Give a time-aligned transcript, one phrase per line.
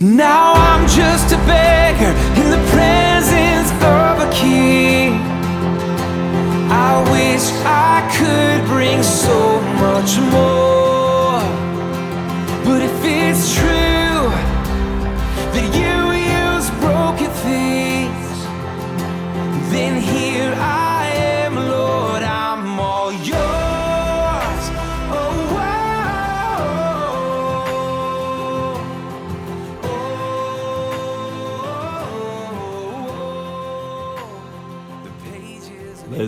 [0.00, 5.14] Now I'm just a beggar in the presence of a king.
[6.70, 10.87] I wish I could bring so much more.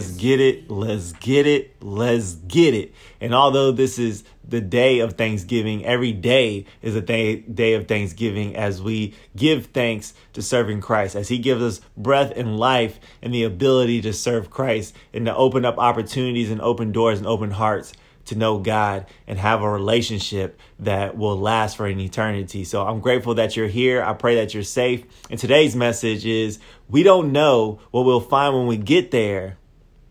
[0.00, 0.70] Let's get it.
[0.70, 1.82] Let's get it.
[1.82, 2.94] Let's get it.
[3.20, 7.86] And although this is the day of Thanksgiving, every day is a day, day of
[7.86, 12.98] Thanksgiving as we give thanks to serving Christ, as He gives us breath and life
[13.20, 17.26] and the ability to serve Christ and to open up opportunities and open doors and
[17.26, 17.92] open hearts
[18.26, 22.64] to know God and have a relationship that will last for an eternity.
[22.64, 24.02] So I'm grateful that you're here.
[24.02, 25.04] I pray that you're safe.
[25.28, 29.58] And today's message is we don't know what we'll find when we get there,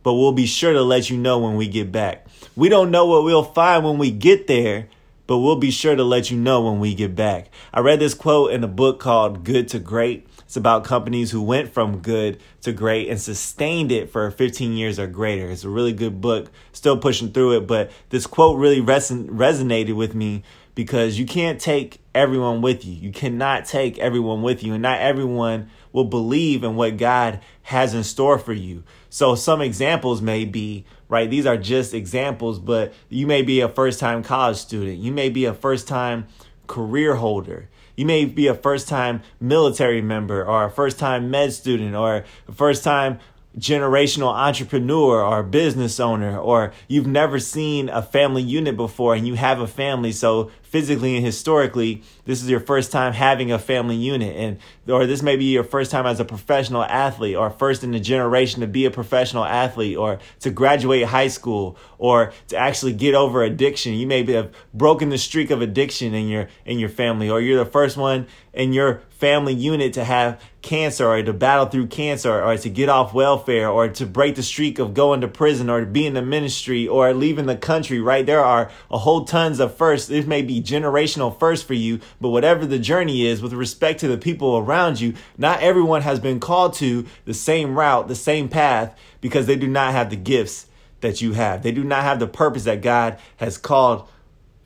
[0.04, 2.26] but we'll be sure to let you know when we get back.
[2.56, 4.88] We don't know what we'll find when we get there,
[5.28, 7.50] but we'll be sure to let you know when we get back.
[7.74, 10.28] I read this quote in a book called Good to Great.
[10.50, 14.98] It's about companies who went from good to great and sustained it for 15 years
[14.98, 15.48] or greater.
[15.52, 19.96] It's a really good book, still pushing through it, but this quote really reson- resonated
[19.96, 20.42] with me
[20.80, 22.94] because you can't take everyone with you.
[22.94, 27.94] You cannot take everyone with you, and not everyone will believe in what God has
[27.94, 28.86] in store for you.
[29.10, 33.68] So, some examples may be right, these are just examples, but you may be a
[33.68, 36.28] first time college student, you may be a first time
[36.68, 37.68] career holder.
[37.98, 42.24] You may be a first time military member or a first time med student or
[42.48, 43.20] a first time
[43.58, 49.34] generational entrepreneur or business owner or you've never seen a family unit before and you
[49.34, 53.96] have a family so physically and historically this is your first time having a family
[53.96, 57.84] unit and or this may be your first time as a professional athlete or first
[57.84, 62.56] in the generation to be a professional athlete or to graduate high school or to
[62.56, 66.78] actually get over addiction you may have broken the streak of addiction in your in
[66.78, 71.22] your family or you're the first one in your family unit to have cancer or
[71.22, 74.94] to battle through cancer or to get off welfare or to break the streak of
[74.94, 78.26] going to prison or to be in the ministry or leaving the country, right?
[78.26, 80.08] There are a whole tons of firsts.
[80.08, 84.18] This may generational first for you, but whatever the journey is with respect to the
[84.18, 88.98] people around you, not everyone has been called to the same route, the same path
[89.22, 90.68] because they do not have the gifts
[91.02, 91.64] that you have.
[91.64, 94.08] They do not have the purpose that God has called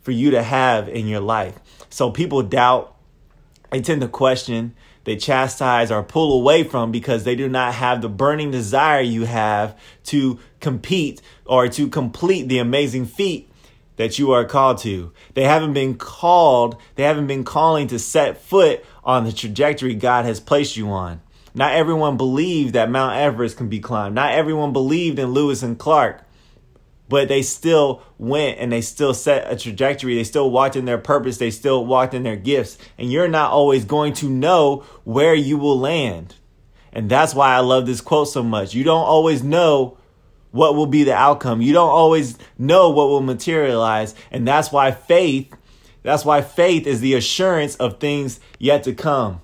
[0.02, 1.58] for you to have in your life.
[1.90, 2.96] So people doubt
[3.72, 8.02] they tend to question, they chastise or pull away from because they do not have
[8.02, 13.50] the burning desire you have to compete or to complete the amazing feat
[13.96, 15.12] that you are called to.
[15.34, 20.26] They haven't been called, they haven't been calling to set foot on the trajectory God
[20.26, 21.22] has placed you on.
[21.56, 24.16] Not everyone believed that Mount Everest can be climbed.
[24.16, 26.24] Not everyone believed in Lewis and Clark
[27.14, 30.16] but they still went and they still set a trajectory.
[30.16, 31.38] They still walked in their purpose.
[31.38, 32.78] They still walked in their gifts.
[32.98, 36.36] And you're not always going to know where you will land.
[36.92, 38.74] And that's why I love this quote so much.
[38.74, 39.98] You don't always know
[40.54, 41.62] what will be the outcome.
[41.62, 44.14] You don't always know what will materialize.
[44.32, 45.52] And that's why faith,
[46.04, 49.42] that's why faith is the assurance of things yet to come.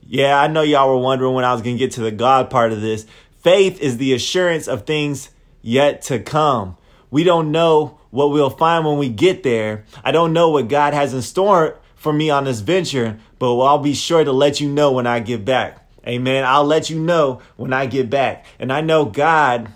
[0.00, 2.48] Yeah, I know y'all were wondering when I was going to get to the God
[2.48, 3.04] part of this.
[3.40, 5.28] Faith is the assurance of things
[5.60, 6.78] yet to come.
[7.10, 9.84] We don't know what we'll find when we get there.
[10.02, 13.78] I don't know what God has in store for me on this venture, but I'll
[13.78, 15.86] be sure to let you know when I get back.
[16.06, 16.42] Amen.
[16.44, 18.46] I'll let you know when I get back.
[18.58, 19.70] And I know God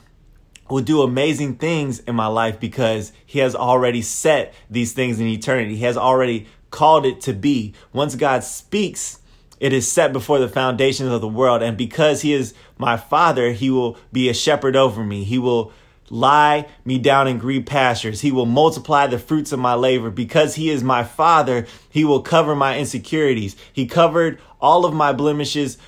[0.73, 5.27] will do amazing things in my life because He has already set these things in
[5.27, 5.77] eternity.
[5.77, 7.75] He has already called it to be.
[7.93, 9.21] Once God speaks,
[9.61, 11.63] it is set before the foundations of the world.
[11.63, 15.25] And because He is my Father, He will be a shepherd over me.
[15.25, 15.73] He will
[16.09, 18.21] lie me down in green pastures.
[18.21, 20.11] He will multiply the fruits of my labor.
[20.11, 23.57] Because he is my father, he will cover my insecurities.
[23.73, 25.79] He covered all of my blemishes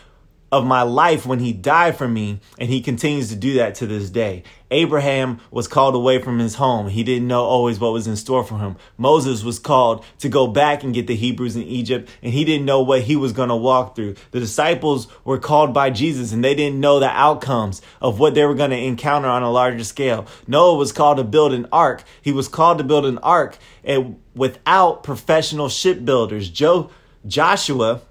[0.54, 3.88] of my life when he died for me, and he continues to do that to
[3.88, 4.44] this day.
[4.70, 6.88] Abraham was called away from his home.
[6.88, 8.76] He didn't know always what was in store for him.
[8.96, 12.66] Moses was called to go back and get the Hebrews in Egypt, and he didn't
[12.66, 14.14] know what he was going to walk through.
[14.30, 18.44] The disciples were called by Jesus, and they didn't know the outcomes of what they
[18.44, 20.24] were going to encounter on a larger scale.
[20.46, 22.04] Noah was called to build an ark.
[22.22, 26.48] He was called to build an ark and without professional shipbuilders.
[26.48, 26.90] Joe,
[27.26, 28.02] Joshua,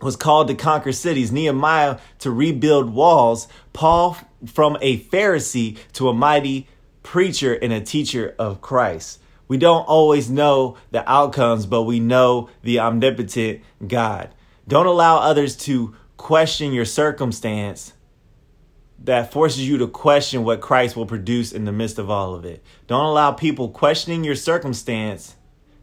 [0.00, 4.16] was called to conquer cities, Nehemiah to rebuild walls, Paul
[4.46, 6.68] from a Pharisee to a mighty
[7.02, 9.20] preacher and a teacher of Christ.
[9.48, 14.30] We don't always know the outcomes, but we know the omnipotent God.
[14.68, 17.94] Don't allow others to question your circumstance
[19.02, 22.44] that forces you to question what Christ will produce in the midst of all of
[22.44, 22.62] it.
[22.86, 25.36] Don't allow people questioning your circumstance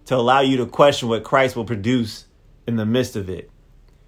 [0.06, 2.26] to allow you to question what Christ will produce
[2.68, 3.50] in the midst of it.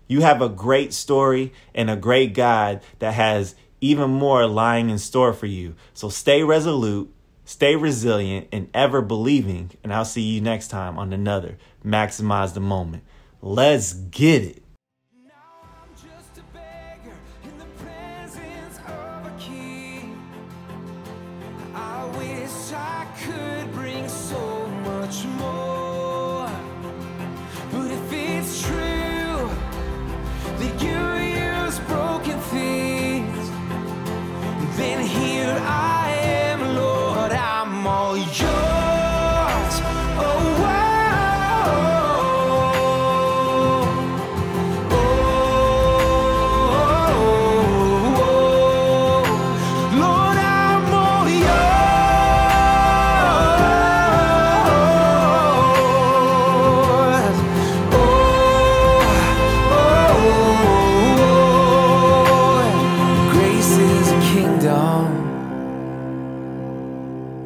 [0.10, 4.98] You have a great story and a great God that has even more lying in
[4.98, 5.76] store for you.
[5.94, 7.14] So stay resolute,
[7.46, 9.72] stay resilient, and ever believing.
[9.84, 13.04] And I'll see you next time on another Maximize the Moment.
[13.42, 14.64] Let's get it.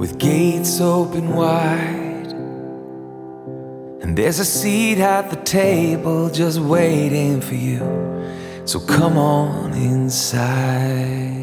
[0.04, 2.34] With gates open wide.
[4.02, 7.80] And there's a seat at the table just waiting for you.
[8.66, 11.43] So come on inside.